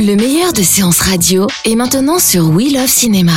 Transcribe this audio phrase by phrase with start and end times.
[0.00, 3.32] Le meilleur de séances radio est maintenant sur We Love Cinéma.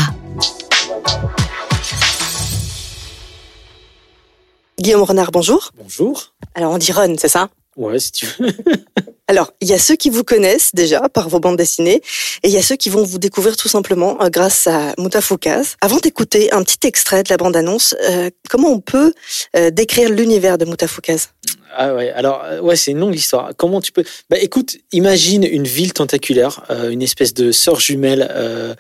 [4.80, 5.72] Guillaume Renard, bonjour.
[5.78, 6.34] Bonjour.
[6.56, 7.50] Alors on dit Ron, c'est ça?
[7.76, 8.52] Ouais, si tu veux.
[9.28, 12.02] Alors, il y a ceux qui vous connaissent déjà par vos bandes dessinées
[12.44, 15.78] et il y a ceux qui vont vous découvrir tout simplement euh, grâce à Moutafoukaz.
[15.80, 19.14] Avant d'écouter un petit extrait de la bande-annonce, euh, comment on peut
[19.56, 21.30] euh, décrire l'univers de Moutafoukaz
[21.74, 23.52] Ah ouais, alors euh, ouais, c'est une longue histoire.
[23.58, 28.28] Comment tu peux Bah écoute, imagine une ville tentaculaire, euh, une espèce de sœur jumelle
[28.32, 28.74] euh,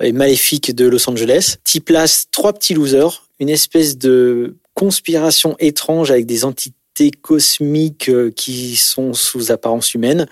[0.00, 1.56] et maléfique de Los Angeles.
[1.64, 6.72] T'y places trois petits losers, une espèce de conspiration étrange avec des entités
[7.22, 10.26] cosmiques euh, qui sont sous apparence humaine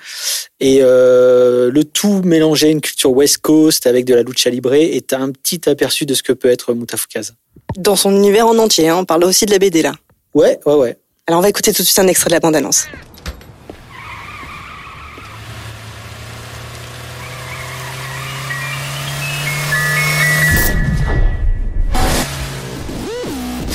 [0.61, 4.73] et euh, le tout mélangé à une culture West Coast avec de la lucha libre
[4.73, 7.35] et t'as un petit aperçu de ce que peut être Moutafoukaz.
[7.77, 9.95] Dans son univers en entier, hein, on parle aussi de la BD là.
[10.35, 10.97] Ouais, ouais, ouais.
[11.27, 12.87] Alors on va écouter tout de suite un extrait de la bande-annonce.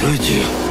[0.03, 0.68] Angelino,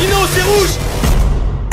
[0.00, 0.70] Lino, c'est rouge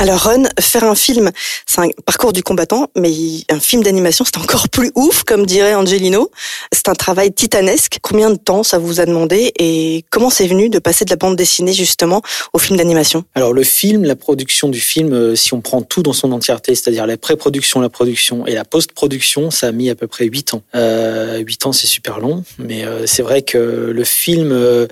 [0.00, 1.30] Alors Ron, faire un film,
[1.64, 3.10] c'est un parcours du combattant, mais
[3.48, 6.30] un film d'animation, c'est encore plus ouf, comme dirait Angelino.
[6.70, 7.98] C'est un travail titanesque.
[8.02, 11.16] Combien de temps ça vous a demandé et comment c'est venu de passer de la
[11.16, 12.20] bande dessinée justement
[12.52, 13.24] au film d'animation?
[13.34, 16.74] Alors le film, la production du film, euh, si on prend tout dans son entièreté,
[16.74, 20.52] c'est-à-dire la pré-production, la production et la post-production, ça a mis à peu près 8
[20.52, 20.62] ans.
[20.74, 24.86] Euh, 8 ans, c'est super long, mais euh, c'est vrai que le film, euh,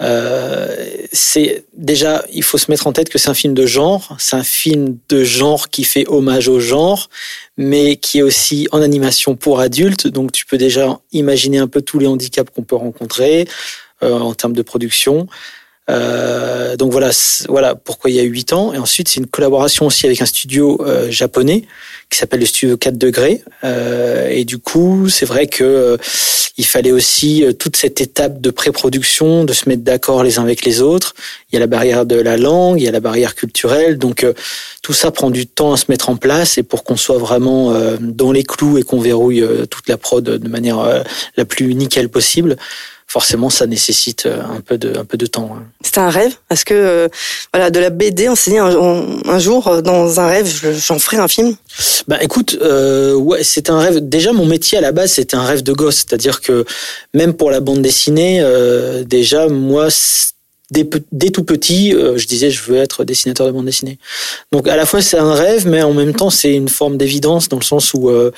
[0.00, 0.79] euh,
[1.12, 4.36] c'est déjà, il faut se mettre en tête que c'est un film de genre, c'est
[4.36, 7.08] un film de genre qui fait hommage au genre,
[7.56, 11.82] mais qui est aussi en animation pour adultes, donc tu peux déjà imaginer un peu
[11.82, 13.48] tous les handicaps qu'on peut rencontrer
[14.02, 15.26] euh, en termes de production.
[15.90, 17.10] Euh, donc voilà,
[17.48, 18.72] voilà pourquoi il y a eu 8 ans.
[18.72, 21.64] Et ensuite, c'est une collaboration aussi avec un studio euh, japonais
[22.10, 23.42] qui s'appelle le studio 4 degrés.
[23.62, 25.96] Euh, et du coup, c'est vrai que euh,
[26.56, 30.42] il fallait aussi euh, toute cette étape de pré-production, de se mettre d'accord les uns
[30.42, 31.14] avec les autres.
[31.50, 33.96] Il y a la barrière de la langue, il y a la barrière culturelle.
[33.96, 34.26] Donc
[34.82, 37.74] tout ça prend du temps à se mettre en place et pour qu'on soit vraiment
[38.00, 41.04] dans les clous et qu'on verrouille toute la prod de manière
[41.36, 42.56] la plus nickel possible.
[43.12, 45.50] Forcément, ça nécessite euh, un peu de, un peu de temps.
[45.56, 45.64] hein.
[45.82, 47.08] C'était un rêve Parce que euh,
[47.52, 50.46] voilà, de la BD, on s'est dit un, on- un jour euh, dans un rêve,
[50.46, 51.56] je- j'en ferai un film?
[52.06, 53.98] Bah écoute, euh, ouais, c'est un rêve.
[54.08, 55.96] Déjà, mon métier à la base, c'était un rêve de gosse.
[55.96, 56.64] C'est-à-dire que
[57.12, 59.88] même pour la bande dessinée, euh, déjà, moi,
[60.70, 63.98] dès, dès tout petit, euh, je disais, je veux être dessinateur de bande dessinée.
[64.52, 67.48] Donc à la fois, c'est un rêve, mais en même temps, c'est une forme d'évidence
[67.48, 68.30] dans le sens où euh,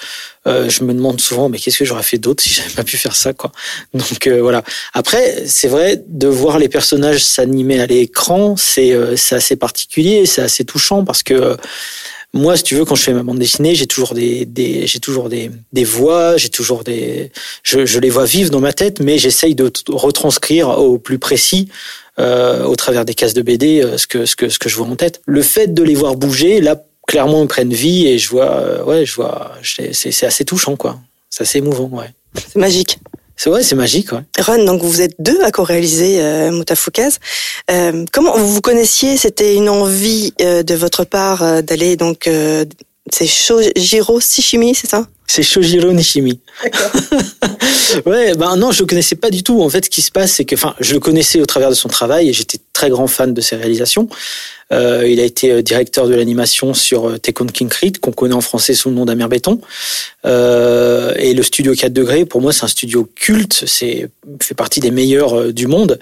[0.46, 2.96] euh, je me demande souvent, mais qu'est-ce que j'aurais fait d'autre si j'avais pas pu
[2.96, 3.52] faire ça, quoi.
[3.94, 4.64] Donc euh, voilà.
[4.92, 10.26] Après, c'est vrai de voir les personnages s'animer à l'écran, c'est euh, c'est assez particulier,
[10.26, 11.56] c'est assez touchant parce que euh,
[12.34, 15.00] moi, si tu veux, quand je fais ma bande dessinée, j'ai toujours des, des j'ai
[15.00, 17.30] toujours des, des voix, j'ai toujours des,
[17.62, 21.68] je, je les vois vivre dans ma tête, mais j'essaye de retranscrire au plus précis,
[22.18, 24.76] euh, au travers des cases de BD, euh, ce que ce que ce que je
[24.76, 25.20] vois en tête.
[25.26, 28.84] Le fait de les voir bouger, là, clairement, ils prennent vie et je vois, euh,
[28.84, 30.98] ouais, je vois, c'est c'est assez touchant, quoi.
[31.30, 32.10] C'est assez émouvant, ouais.
[32.34, 32.98] C'est magique.
[33.36, 34.20] C'est ouais, c'est magique, ouais.
[34.38, 37.18] Ron, donc vous êtes deux à co-réaliser euh, Moutafoukaz.
[37.70, 42.26] Euh, comment vous vous connaissiez C'était une envie euh, de votre part euh, d'aller donc
[42.26, 42.64] euh,
[43.10, 45.06] c'est Shojiro Shishimi, c'est ça?
[45.34, 46.40] C'est Shojiro Nishimi.
[48.04, 49.62] ouais, ben non, je le connaissais pas du tout.
[49.62, 51.74] En fait, ce qui se passe, c'est que, enfin, je le connaissais au travers de
[51.74, 54.10] son travail et j'étais très grand fan de ses réalisations.
[54.72, 58.74] Euh, il a été directeur de l'animation sur Tekken King Creed, qu'on connaît en français
[58.74, 59.60] sous le nom d'Amir Béton.
[60.24, 63.64] Euh, et le studio 4 degrés, pour moi, c'est un studio culte.
[63.66, 64.08] C'est
[64.40, 65.98] fait partie des meilleurs du monde.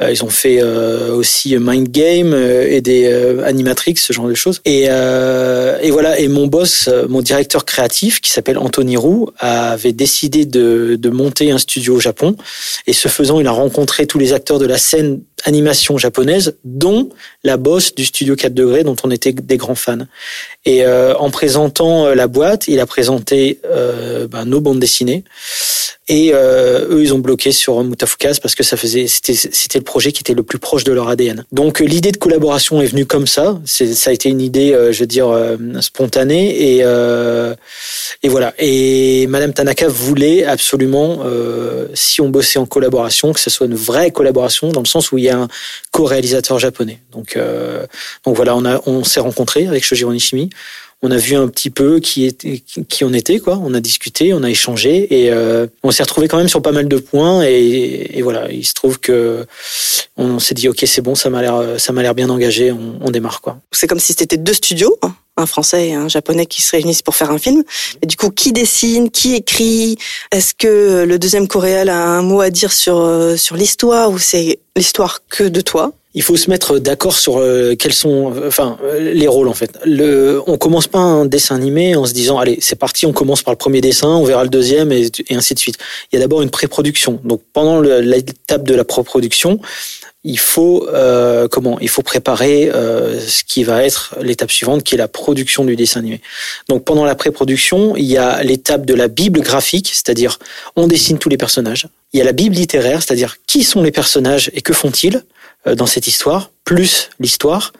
[0.00, 3.06] ils ont fait aussi Mind Game et des
[3.44, 4.60] Animatrix, ce genre de choses.
[4.64, 6.18] Et, et voilà.
[6.18, 11.58] Et mon boss, mon directeur créatif, qui s'appelle Anthony Roux, avait décidé de, monter un
[11.58, 12.36] studio au Japon.
[12.86, 17.08] Et ce faisant, il a rencontré tous les acteurs de la scène animation japonaise, dont
[17.44, 20.06] la boss du studio 4 degrés, dont on était des grands fans.
[20.66, 25.24] Et euh, en présentant euh, la boîte, il a présenté euh, ben, nos bandes dessinées.
[26.08, 29.84] Et euh, eux, ils ont bloqué sur Mutafukas parce que ça faisait, c'était, c'était le
[29.84, 31.44] projet qui était le plus proche de leur ADN.
[31.52, 33.60] Donc l'idée de collaboration est venue comme ça.
[33.66, 35.28] Ça a été une idée, je veux dire,
[35.80, 36.76] spontanée.
[36.76, 38.54] Et, et voilà.
[38.58, 41.22] Et Madame Tanaka voulait absolument,
[41.92, 45.18] si on bossait en collaboration, que ce soit une vraie collaboration dans le sens où
[45.18, 45.48] il y a un
[45.92, 47.00] co-réalisateur japonais.
[47.12, 47.38] Donc,
[48.24, 50.48] donc voilà, on a, on s'est rencontrés avec Shoji Nishimi
[51.02, 53.60] on a vu un petit peu qui était qui on était quoi.
[53.62, 56.72] On a discuté on a échangé et euh, on s'est retrouvé quand même sur pas
[56.72, 58.50] mal de points et, voilà.
[58.50, 59.46] Il se trouve que
[60.16, 63.10] on s'est dit ok c'est bon ça m'a l'air ça m'a l'air bien engagé on,
[63.10, 63.58] démarre quoi.
[63.72, 65.14] C'est comme si c'était deux studios hein.
[65.36, 67.62] un français et un japonais qui se réunissent pour faire un film.
[68.02, 69.96] Et du coup, qui dessine, qui écrit?
[70.32, 74.18] Est-ce que le deuxième coréal a un mot à dire sur euh, sur l'histoire ou
[74.18, 75.92] c'est l'histoire que de toi?
[76.14, 79.78] Il faut se mettre d'accord sur euh, quels sont, enfin, les rôles en fait.
[79.84, 83.42] Le, on commence pas un dessin animé en se disant, allez, c'est parti, on commence
[83.42, 85.76] par le premier dessin, on verra le deuxième et, ainsi de suite.
[86.10, 87.20] Il y a d'abord une pré-production.
[87.24, 89.60] Donc pendant l'étape de la pré-production,
[90.24, 94.94] il faut euh, comment Il faut préparer euh, ce qui va être l'étape suivante, qui
[94.94, 96.20] est la production du dessin animé.
[96.68, 100.38] Donc pendant la pré-production, il y a l'étape de la bible graphique, c'est-à-dire
[100.74, 101.86] on dessine tous les personnages.
[102.12, 105.22] Il y a la bible littéraire, c'est-à-dire qui sont les personnages et que font-ils?
[105.66, 107.72] Dans cette histoire, plus l'histoire.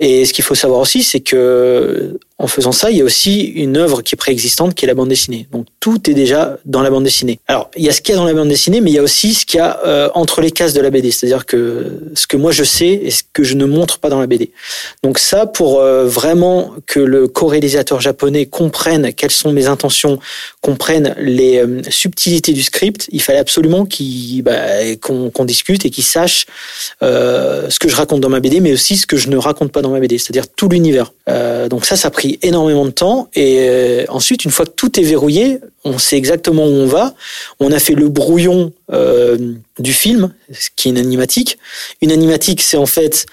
[0.00, 3.42] Et ce qu'il faut savoir aussi, c'est que en faisant ça, il y a aussi
[3.42, 5.46] une œuvre qui est préexistante, qui est la bande dessinée.
[5.52, 7.38] Donc tout est déjà dans la bande dessinée.
[7.46, 8.98] Alors il y a ce qu'il y a dans la bande dessinée, mais il y
[8.98, 11.92] a aussi ce qu'il y a euh, entre les cases de la BD, c'est-à-dire que
[12.14, 14.50] ce que moi je sais et ce que je ne montre pas dans la BD.
[15.04, 20.18] Donc ça, pour euh, vraiment que le co-réalisateur japonais comprenne quelles sont mes intentions,
[20.60, 23.86] comprenne les euh, subtilités du script, il fallait absolument
[24.42, 24.52] bah,
[25.00, 26.46] qu'on discute et qu'il sache
[27.00, 29.90] ce que je raconte ma BD, mais aussi ce que je ne raconte pas dans
[29.90, 31.12] ma BD, c'est-à-dire tout l'univers.
[31.68, 32.10] donc ça, ça
[32.42, 33.28] énormément de temps.
[33.34, 37.14] Et euh, ensuite, une fois que tout est verrouillé, on sait exactement où on va.
[37.60, 40.32] On a fait le brouillon euh, du film,
[40.76, 41.58] qui est une animatique.
[42.00, 43.26] Une animatique, c'est en fait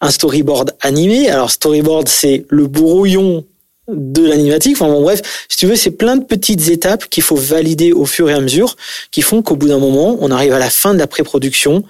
[0.00, 1.30] un storyboard animé.
[1.30, 3.44] Alors, storyboard, c'est le brouillon
[3.88, 4.76] de l'animatique.
[4.80, 8.30] Enfin bref, si tu veux, c'est plein de petites étapes qu'il faut valider au fur
[8.30, 8.76] et à mesure,
[9.10, 11.84] qui font qu'au bout d'un moment, on arrive à la fin de la pré-production.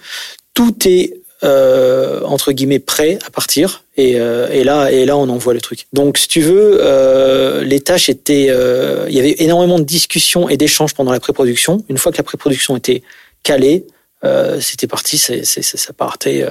[0.55, 5.29] Tout est euh, entre guillemets prêt à partir et, euh, et, là et là on
[5.29, 5.87] envoie le truc.
[5.93, 10.49] Donc si tu veux, euh, les tâches étaient, euh, il y avait énormément de discussions
[10.49, 11.85] et d'échanges pendant la pré-production.
[11.89, 13.03] Une fois que la pré-production était
[13.43, 13.87] calée,
[14.25, 16.47] euh, c'était parti, c'est, ça partait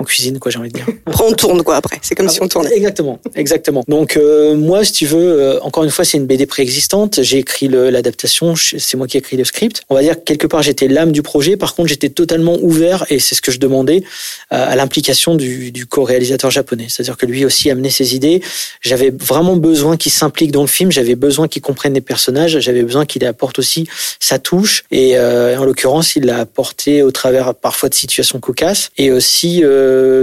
[0.00, 0.86] en cuisine, quoi, j'ai envie de dire.
[1.22, 1.98] On tourne, quoi, après.
[2.00, 2.74] C'est comme ah, si on tournait.
[2.74, 3.84] Exactement, exactement.
[3.86, 7.22] Donc, euh, moi, si tu veux, euh, encore une fois, c'est une BD préexistante.
[7.22, 9.82] J'ai écrit l'adaptation, c'est moi qui ai écrit le script.
[9.90, 11.58] On va dire que quelque part, j'étais l'âme du projet.
[11.58, 14.02] Par contre, j'étais totalement ouvert, et c'est ce que je demandais,
[14.48, 16.86] à l'implication du, du co-réalisateur japonais.
[16.88, 18.40] C'est-à-dire que lui aussi amenait ses idées.
[18.80, 20.90] J'avais vraiment besoin qu'il s'implique dans le film.
[20.90, 22.58] J'avais besoin qu'il comprenne les personnages.
[22.60, 23.86] J'avais besoin qu'il apporte aussi
[24.18, 24.84] sa touche.
[24.90, 29.62] Et euh, en l'occurrence, il l'a apporté au travers parfois de situations cocasses et aussi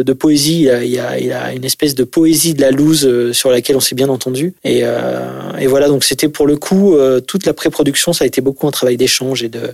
[0.04, 0.70] de poésie.
[0.84, 3.96] Il a, a, une espèce de poésie de la loose euh, sur laquelle on s'est
[3.96, 4.54] bien entendu.
[4.64, 5.30] Et, euh,
[5.60, 8.68] et voilà, donc c'était pour le coup, euh, toute la pré-production, ça a été beaucoup
[8.68, 9.74] un travail d'échange et de,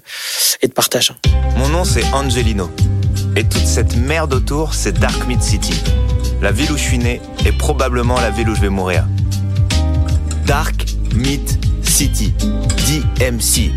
[0.62, 1.14] et partage.
[1.58, 2.70] Mon nom, c'est Angelino.
[3.36, 5.74] Et toute cette merde autour, c'est Dark Mid City.
[6.42, 9.06] La ville où je suis né est probablement la ville où je vais mourir.
[10.46, 10.86] Dark
[11.16, 11.42] Mid
[11.84, 12.34] City.
[12.88, 13.72] DMC.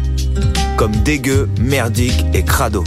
[0.76, 2.85] Comme dégueu, merdique et crado.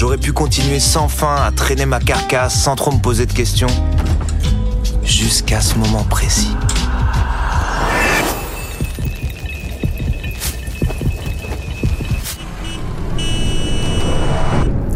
[0.00, 3.66] J'aurais pu continuer sans fin à traîner ma carcasse sans trop me poser de questions.
[5.04, 6.48] Jusqu'à ce moment précis.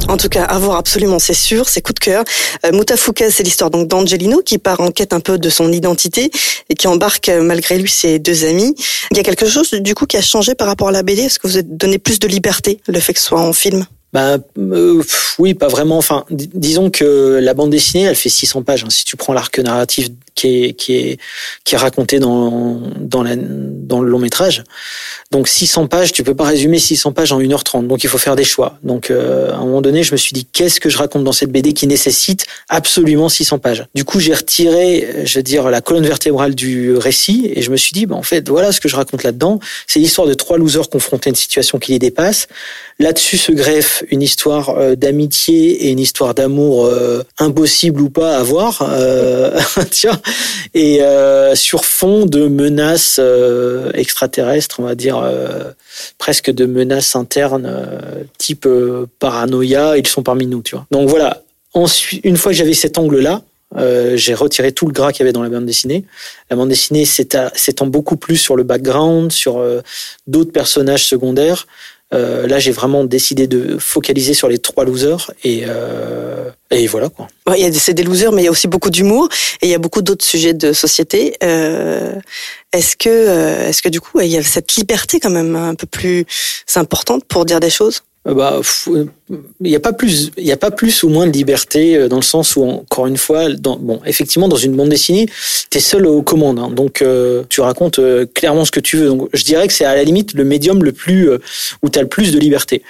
[0.09, 2.25] En tout cas, à voir absolument, c'est sûr, c'est coup de cœur.
[2.65, 2.83] Euh,
[3.29, 6.31] c'est l'histoire donc d'Angelino qui part en quête un peu de son identité
[6.71, 8.75] et qui embarque euh, malgré lui ses deux amis.
[9.11, 11.25] Il y a quelque chose du coup qui a changé par rapport à la BD
[11.25, 13.85] Est-ce que vous avez donné plus de liberté, le fait que ce soit en film?
[14.15, 14.39] Bah,
[15.41, 15.99] oui, pas vraiment.
[15.99, 18.85] Enfin, disons que la bande dessinée, elle fait 600 pages.
[18.85, 18.91] Hein.
[18.91, 21.19] Si tu prends l'arc narratif qui est qui est
[21.65, 24.63] qui est raconté dans dans la dans le long métrage,
[25.33, 27.89] donc 600 pages, tu peux pas résumer 600 pages en 1h30.
[27.89, 28.79] Donc il faut faire des choix.
[28.85, 31.33] Donc euh, à un moment donné, je me suis dit qu'est-ce que je raconte dans
[31.33, 33.85] cette BD qui nécessite absolument 600 pages?
[33.97, 37.77] Du coup, j'ai retiré, je veux dire, la colonne vertébrale du récit et je me
[37.77, 39.59] suis dit, bah, en fait, voilà ce que je raconte là-dedans.
[39.89, 42.47] C'est l'histoire de trois losers confrontés à une situation qui les dépasse.
[43.01, 48.37] Là-dessus se greffe une histoire euh, d'amitié et une histoire d'amour euh, impossible ou pas
[48.37, 49.59] à voir, euh,
[49.91, 50.21] tiens,
[50.75, 51.01] et
[51.55, 53.21] sur fond de menaces
[53.95, 55.23] extraterrestres, on va dire
[56.19, 57.71] presque de menaces internes,
[58.39, 58.69] type
[59.19, 59.97] paranoïa.
[59.97, 60.87] Ils sont parmi nous, tu vois.
[60.91, 61.43] Donc voilà.
[61.75, 63.43] Ensuite, une fois que j'avais cet angle-là,
[64.17, 66.05] j'ai retiré tout le gras qu'il y avait dans la bande dessinée.
[66.51, 69.63] La bande dessinée s'étend beaucoup plus sur le background, sur
[70.27, 71.67] d'autres personnages secondaires.
[72.15, 77.09] Euh, là, j'ai vraiment décidé de focaliser sur les trois losers et, euh, et voilà
[77.09, 77.27] quoi.
[77.49, 79.29] Ouais, c'est des losers, mais il y a aussi beaucoup d'humour
[79.61, 81.37] et il y a beaucoup d'autres sujets de société.
[81.43, 82.15] Euh,
[82.73, 85.87] est-ce que, est-ce que du coup, il y a cette liberté quand même un peu
[85.87, 86.25] plus
[86.77, 88.03] importante pour dire des choses?
[88.25, 89.07] Bah, il
[89.61, 92.17] n'y a pas plus, il y a pas plus ou moins de liberté euh, dans
[92.17, 95.27] le sens où encore une fois, bon, effectivement, dans une bande dessinée,
[95.71, 98.01] tu es seul aux commandes, hein, donc euh, tu racontes
[98.33, 99.09] clairement ce que tu veux.
[99.09, 101.29] Donc, je dirais que c'est à la limite le médium le plus
[101.83, 102.83] où tu as le plus de liberté.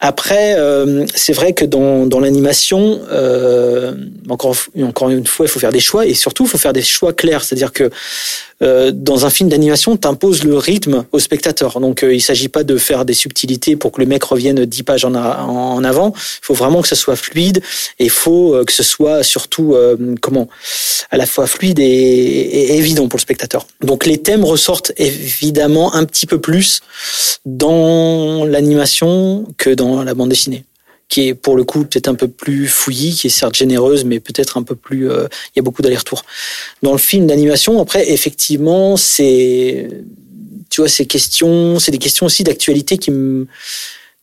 [0.00, 0.56] Après,
[1.14, 3.00] c'est vrai que dans, dans l'animation,
[4.28, 6.82] encore encore une fois, il faut faire des choix et surtout, il faut faire des
[6.82, 7.90] choix clairs, c'est-à-dire que
[8.62, 11.80] euh, dans un film d'animation, t'imposes le rythme au spectateur.
[11.80, 14.82] Donc, euh, il s'agit pas de faire des subtilités pour que le mec revienne dix
[14.82, 15.14] pages en,
[15.84, 16.12] avant.
[16.14, 17.62] Il faut vraiment que ce soit fluide
[17.98, 19.76] et il faut euh, que ce soit surtout
[20.20, 20.48] comment
[21.10, 23.66] à la fois fluide et, et, évident pour le spectateur.
[23.80, 26.80] Donc, les thèmes ressortent évidemment un petit peu plus
[27.44, 30.64] dans l'animation que dans la bande dessinée
[31.08, 34.20] qui est pour le coup peut-être un peu plus fouillie, qui est certes généreuse, mais
[34.20, 35.10] peut-être un peu plus.
[35.10, 36.24] Euh, il y a beaucoup d'allers-retours.
[36.82, 39.88] Dans le film d'animation, après, effectivement, c'est,
[40.70, 43.46] tu vois, ces questions, c'est des questions aussi d'actualité qui me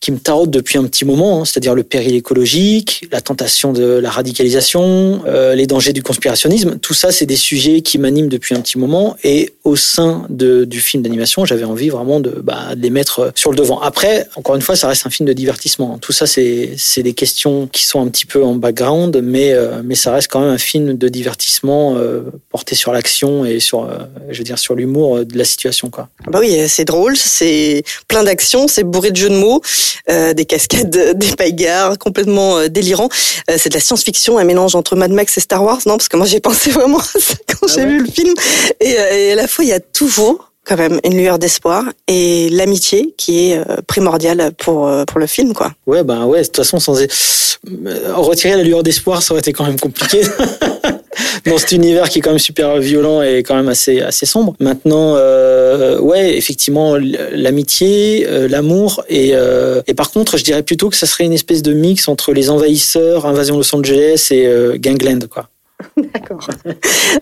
[0.01, 3.84] qui me taraude depuis un petit moment, hein, c'est-à-dire le péril écologique, la tentation de
[3.84, 6.79] la radicalisation, euh, les dangers du conspirationnisme.
[6.79, 9.15] Tout ça, c'est des sujets qui m'animent depuis un petit moment.
[9.24, 13.31] Et au sein de, du film d'animation, j'avais envie vraiment de, bah, de les mettre
[13.36, 13.79] sur le devant.
[13.79, 16.00] Après, encore une fois, ça reste un film de divertissement.
[16.00, 19.93] Tout ça, c'est des questions qui sont un petit peu en background, mais, euh, mais
[19.93, 24.00] ça reste quand même un film de divertissement euh, porté sur l'action et sur, euh,
[24.31, 25.91] je veux dire, sur l'humour de la situation.
[25.91, 26.10] Quoi.
[26.25, 29.62] Bah oui, c'est drôle, c'est plein d'action, c'est bourré de jeux de mots.
[30.10, 33.10] Euh, des cascades, des paillards complètement euh, délirants.
[33.50, 36.10] Euh, c'est de la science-fiction, un mélange entre Mad Max et Star Wars, non Parce
[36.10, 38.33] que moi j'ai pensé vraiment à ça quand ah j'ai vu le film.
[38.79, 42.50] Et, et à la fois il y a toujours quand même une lueur d'espoir et
[42.50, 45.71] l'amitié qui est primordiale pour pour le film quoi.
[45.88, 49.65] Ouais ben ouais de toute façon sans retirer la lueur d'espoir ça aurait été quand
[49.65, 50.21] même compliqué.
[51.46, 54.56] dans cet univers qui est quand même super violent et quand même assez assez sombre.
[54.60, 60.89] Maintenant, euh, ouais, effectivement, l'amitié, euh, l'amour et euh, et par contre, je dirais plutôt
[60.89, 64.77] que ça serait une espèce de mix entre les envahisseurs, Invasion Los Angeles et euh,
[64.77, 65.50] Gangland, quoi.
[65.98, 66.48] D'accord.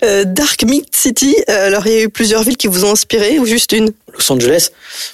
[0.03, 3.39] Euh, Dark Mid City, alors il y a eu plusieurs villes qui vous ont inspiré
[3.39, 3.91] ou juste une?
[4.13, 4.69] Los Angeles.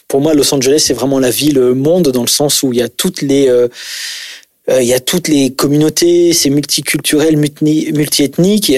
[0.08, 2.82] Pour moi, Los Angeles, c'est vraiment la ville monde dans le sens où il y
[2.82, 3.68] a toutes les euh,
[4.68, 8.74] il y a toutes les communautés, c'est multiculturel, multiethnique.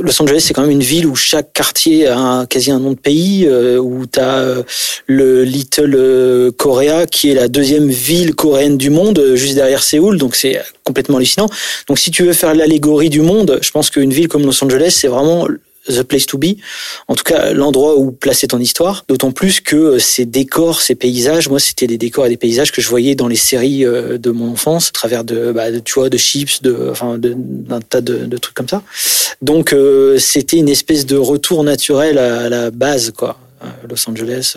[0.00, 2.92] Los Angeles, c'est quand même une ville où chaque quartier a un, quasi un nom
[2.92, 4.62] de pays, euh, où tu as euh,
[5.06, 10.36] le Little Korea, qui est la deuxième ville coréenne du monde, juste derrière Séoul, donc
[10.36, 11.48] c'est complètement hallucinant.
[11.88, 14.94] Donc si tu veux faire l'allégorie du monde, je pense qu'une ville comme Los Angeles,
[15.00, 15.48] c'est vraiment
[15.88, 16.56] the place to be.
[17.08, 19.04] En tout cas, l'endroit où placer ton histoire.
[19.08, 22.72] D'autant plus que euh, ces décors, ces paysages, moi, c'était des décors et des paysages
[22.72, 25.94] que je voyais dans les séries euh, de mon enfance, à travers de, bah, tu
[25.94, 28.82] vois, de chips, de, enfin, d'un tas de, trucs comme ça.
[29.42, 33.38] Donc, euh, c'était une espèce de retour naturel à la base, quoi.
[33.88, 34.56] Los Angeles.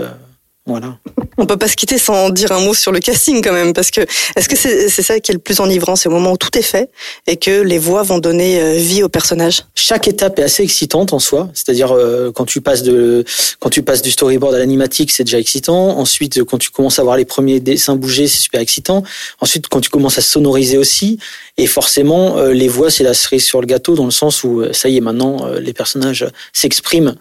[0.66, 0.98] Voilà.
[1.42, 3.90] On peut pas se quitter sans dire un mot sur le casting quand même, parce
[3.90, 4.02] que
[4.36, 6.62] est-ce que c'est ça qui est le plus enivrant, c'est au moment où tout est
[6.62, 6.92] fait
[7.26, 9.64] et que les voix vont donner euh, vie au personnage?
[9.74, 13.26] Chaque étape est assez excitante en soi, c'est-à-dire euh, quand tu passes de
[13.60, 15.98] quand tu passes du storyboard à l'animatique, c'est déjà excitant.
[15.98, 19.02] Ensuite, quand tu commences à voir les premiers dessins bouger, c'est super excitant.
[19.40, 21.18] Ensuite, quand tu commences à sonoriser aussi,
[21.58, 24.64] et forcément, euh, les voix, c'est la cerise sur le gâteau dans le sens où
[24.74, 27.16] ça y est, maintenant les personnages s'expriment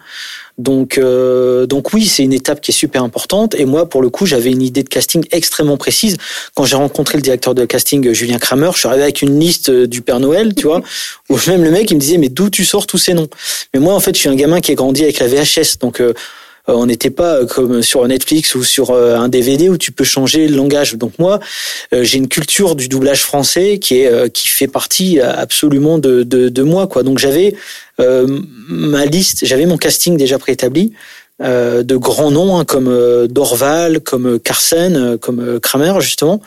[0.61, 3.55] donc, euh, donc oui, c'est une étape qui est super importante.
[3.55, 6.17] Et moi, pour le coup, j'avais une idée de casting extrêmement précise.
[6.55, 9.69] Quand j'ai rencontré le directeur de casting, Julien Kramer, je suis arrivé avec une liste
[9.69, 10.81] euh, du Père Noël, tu vois,
[11.29, 13.29] où même le mec, il me disait, mais d'où tu sors tous ces noms?
[13.73, 15.79] Mais moi, en fait, je suis un gamin qui a grandi avec la VHS.
[15.79, 16.13] Donc, euh,
[16.69, 20.47] Euh, on n'était pas comme sur Netflix ou sur un DVD où tu peux changer
[20.47, 20.93] le langage.
[20.93, 21.39] Donc moi,
[21.91, 26.63] j'ai une culture du doublage français qui est qui fait partie absolument de de, de
[26.63, 27.01] moi quoi.
[27.01, 27.55] Donc j'avais
[27.97, 30.93] ma liste, j'avais mon casting déjà préétabli.
[31.41, 36.39] Euh, de grands noms hein, comme euh, Dorval, comme euh, Carsen, comme Kramer justement,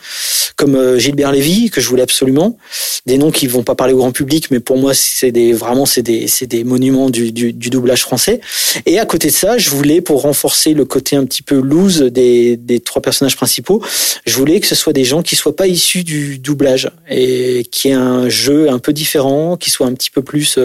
[0.55, 2.57] comme Gilbert Lévy que je voulais absolument.
[3.05, 5.85] Des noms qui vont pas parler au grand public, mais pour moi c'est des vraiment
[5.85, 8.39] c'est des c'est des monuments du, du, du, doublage français.
[8.85, 12.01] Et à côté de ça, je voulais pour renforcer le côté un petit peu loose
[12.01, 13.83] des des trois personnages principaux,
[14.25, 17.89] je voulais que ce soit des gens qui soient pas issus du doublage et qui
[17.89, 20.57] aient un jeu un peu différent, qui soit un petit peu plus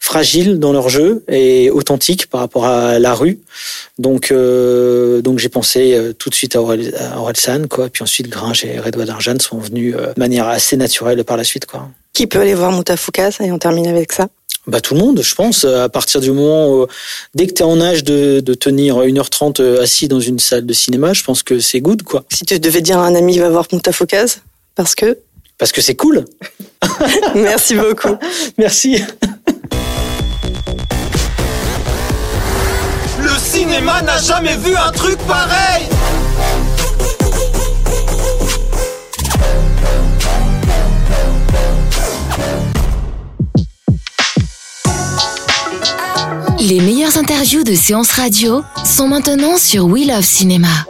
[0.00, 3.38] fragiles dans leur jeu et authentiques par rapport à la rue.
[3.98, 7.90] Donc, euh, donc j'ai pensé euh, tout de suite à Orelsan, quoi.
[7.90, 11.44] Puis ensuite, Gringe et Redouard Arjan sont venus euh, de manière assez naturelle par la
[11.44, 11.88] suite, quoi.
[12.14, 14.28] Qui peut aller voir Moutafoukaz et on termine avec ça?
[14.66, 15.64] Bah tout le monde, je pense.
[15.64, 16.86] À partir du moment où,
[17.34, 20.72] dès que tu es en âge de, de tenir 1h30 assis dans une salle de
[20.72, 22.24] cinéma, je pense que c'est good, quoi.
[22.30, 24.40] Si tu devais dire à un ami, va voir Moutafoukaz,
[24.74, 25.18] parce que?
[25.58, 26.24] Parce que c'est cool.
[27.34, 28.16] Merci beaucoup.
[28.58, 29.02] Merci.
[33.60, 35.86] Cinéma n'a jamais vu un truc pareil
[46.58, 50.89] Les meilleures interviews de séances radio sont maintenant sur We Love Cinéma.